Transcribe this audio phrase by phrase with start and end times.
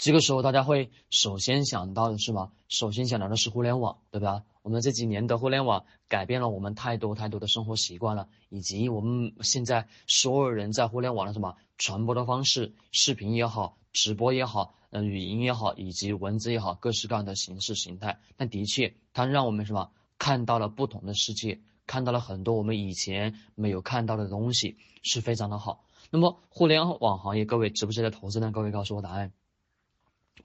[0.00, 2.50] 这个时候大家会首先想到的是什么？
[2.68, 4.44] 首先想到的是互联网，对吧？
[4.62, 18.20] 我们这几年的互联网改变了我们太多太多的生活习惯了，以及我们现在所有人在互联网的什么传播的方式，视频也好，直播也好，嗯，语音也好，以及文字也好，各式各样的形式形态。
[18.38, 25.84] 但的确，它让我们什么看到了不同的世界，看到了很多我们以前没有看到的东西，是非常的好。
[26.08, 28.50] 那么，互联网行业，各位值不值得投资呢？
[28.50, 29.32] 各位告诉我答案。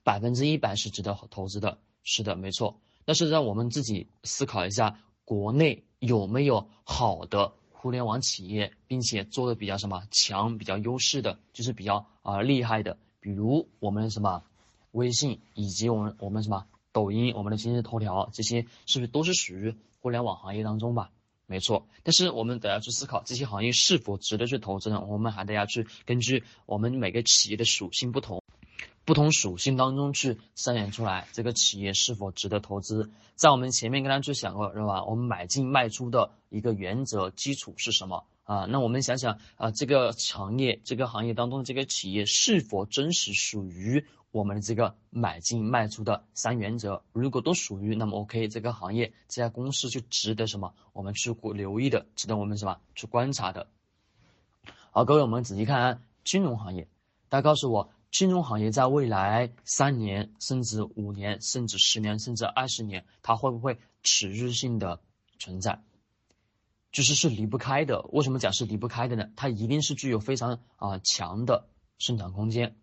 [0.06, 2.80] 百分之一百是值得投资的，是的，没错。
[3.06, 14.44] 但是让我们自己思考一下，国内有没有好的互联网企业，并且做的比较什么强、比较优势的，就是比较啊厉害的，比如我们什么
[14.92, 21.10] 微信，以及我们我们什么抖音、我们的今日头条这些，是不是都是属于互联网行业当中吧？
[21.48, 21.88] 没错。
[22.04, 25.04] 但是我们得要去思考，这些行业是否值得去投资呢？
[25.08, 28.44] 我们还得要去根据我们每个企业的属性不同。
[29.06, 33.12] 不同属性当中去筛选出来，这个企业是否值得投资？
[33.36, 35.04] 在我们前面跟大家去讲过，是吧？
[35.04, 38.66] 我们买进卖出的一个原则基础是什么啊？
[38.66, 47.04] 那我们想想啊，这个行业、这个行业当中的这个企业是否真实属于我们的这个买进卖出的三原则？
[47.14, 50.74] 如果都属于，那么 OK，这个行业、这家公司就值得什么？
[50.94, 53.68] 我们去留意的，值得我们什么去观察的？
[54.90, 56.88] 好，各位，我们仔细看啊金融行业，
[57.30, 57.92] 大家告诉我。
[58.16, 65.02] 金融行业在未来三年，甚至五年，甚至十年，甚至二十年，它会不会持续性的
[65.38, 65.84] 存在？
[66.94, 68.04] 就是是离不开的。
[68.14, 69.28] 为什么讲是离不开的呢？
[69.36, 72.78] 它一定是具有非常啊强的生长空间。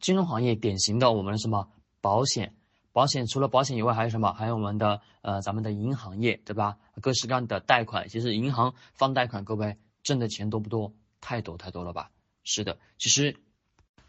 [0.00, 1.68] 金融行业典型的我们什么
[2.00, 2.56] 保险？
[2.90, 4.32] 保险除了保险以外还有什么？
[4.32, 6.78] 还有我们的呃咱们的银行业，对吧？
[7.00, 10.92] 各式各样的贷款，其实银行放贷款，各位挣的钱多不多？
[11.20, 12.10] 太多太多了吧？
[12.42, 13.40] 是的，其实。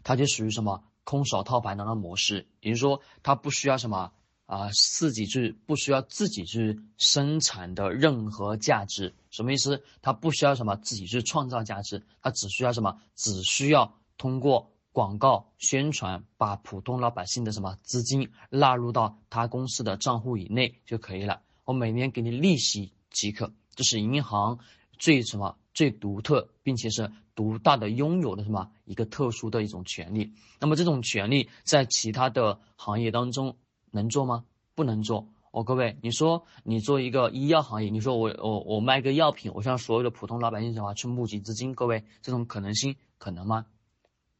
[0.06, 4.12] 它就属于什么空手套白狼的模式，也就是说，它不需要什么
[4.44, 9.82] 啊，自己去不需要自己去生产的任何价值，什么意思？
[10.02, 13.00] 它不需要什么自己去创造价值，它只需要什么？
[13.16, 21.42] 只需要通过广告宣传，把普通老百姓的什么资金纳入到他公司的账户以内就可以了。
[21.64, 24.60] 我每年给你利息即可，这是银行
[25.00, 27.12] 最什么最独特，并且是。
[27.36, 30.32] 独大的拥有的什么一个特殊的一种权利？
[30.58, 33.58] 那么这种权利在其他的行业当中
[33.90, 34.46] 能做吗？
[34.74, 35.28] 不能做。
[35.50, 41.74] 哦，各位，你说你做一个医药行业，你说我我我卖个药品，我向所有的普通老百姓什么去募集资金？
[41.74, 43.66] 各位，这种可能性可能吗？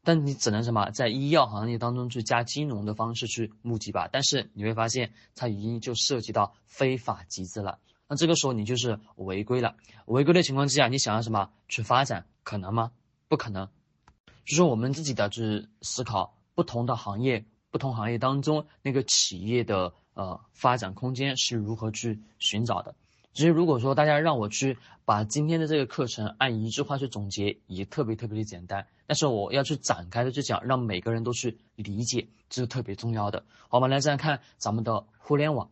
[0.02, 4.08] 但你只能什么在医药行业当中去加金融的方式去募集吧。
[4.10, 7.78] 但是你会发现，它已经就涉及到非法集资了。
[8.08, 9.76] 那这个时候你就是违规了。
[10.06, 12.26] 违规的情况之下，你想要什么去发展？
[12.44, 12.92] 可能吗？
[13.28, 13.68] 不可能。
[14.44, 22.94] 就是我们自己的去思考，不同的行业，不同行业当中那个企业的呃发展空间是如何去寻找的。
[23.32, 28.86] 其实如果说大家让我去把今天的这个课程按一句话去总结，也特别特别的简单。
[29.06, 33.44] 但是我要去展开的去讲，让每个人都去理解，这是特别重要的。
[33.68, 35.70] 好，我们来再看咱们的互联网，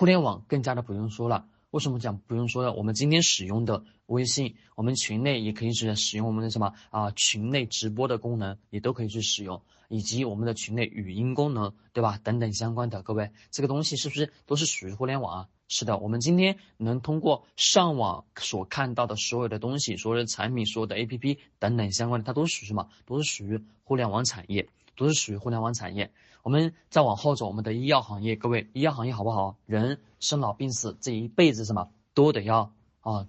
[0.00, 1.46] 互联网更加的不用说了。
[1.72, 2.72] 为什么讲不用说呢？
[2.72, 7.10] 我们今天使用的微信，我们群内也可以去使用我们的什么啊？
[7.10, 9.60] 群内直播的功能也都可以去使用，
[9.90, 12.18] 以及我们的群内语音功能，对吧？
[12.24, 15.48] 等等相关的，各位，这个东西是不是都是属于互联网啊？
[15.68, 22.88] 是的，我们今天能通过上网所看到的所有的东西，所有的产品，所有的 APP 等等相关的，它都属于什么？
[23.04, 24.66] 都是属于互联网产业，
[24.96, 26.10] 都是属于互联网产业。
[26.42, 29.56] 我们再往后走，我们的医药行业，各位，医药行业好不好？
[29.66, 33.26] 人生老病死这一辈子什么都得要啊，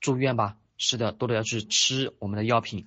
[0.00, 0.56] 住院吧？
[0.76, 2.86] 是的，都得要去吃我们的药品。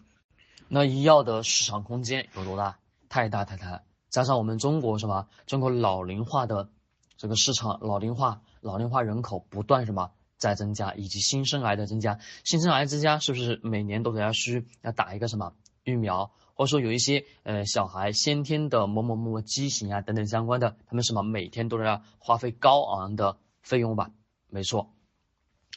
[0.68, 2.80] 那医药的市场空间有多大？
[3.08, 3.84] 太大太大！
[4.10, 5.28] 加上我们中国什么？
[5.46, 6.70] 中国老龄化的
[7.16, 15.54] 这个市场，老龄化，老龄化人口不断什么在增加，以及新生癌的增加，新生癌增加是不是每年都得要需要打一个什么
[15.86, 16.32] 疫苗？
[16.58, 24.12] 或者说有一些呃小孩先天的某某某某畸形啊等等相关的，他们什么每天都是要花费高昂的费用吧？
[24.50, 24.92] 没错，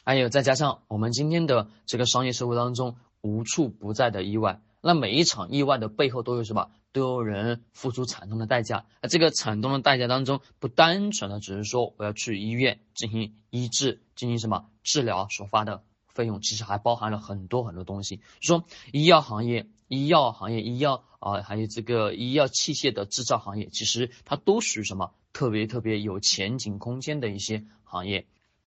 [0.03, 6.71] 还有再加上我们今天的这个商业社会当中无处不在的意外，那每一场意外的背后都有什么？
[6.93, 8.85] 都有人付出惨痛的代价。
[9.01, 18.21] 那这个惨痛的代价当中，不单纯的只是说我要去医院进行医治、进行什么治疗所发的费用，其实还包含了很多很多东西。
[18.39, 19.67] 说医药行业。
[19.93, 28.25] 医药行业、医药啊，还有这个医药器械的制造行业，其实它都属于什么特别特别有前景空间的一些行业。